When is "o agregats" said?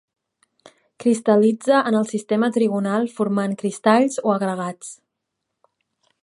4.31-4.91